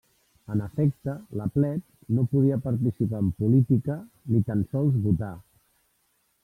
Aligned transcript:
En 0.53 0.61
efecte, 0.67 1.13
la 1.41 1.45
plebs 1.57 2.15
no 2.17 2.25
podia 2.31 2.57
participar 2.65 3.21
en 3.25 3.31
política, 3.43 4.01
ni 4.33 4.43
tan 4.51 4.69
sols 4.75 5.01
votar. 5.09 5.35